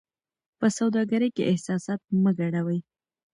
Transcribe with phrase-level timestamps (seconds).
[0.59, 2.79] په سوداګرۍ کې احساسات مه ګډوئ.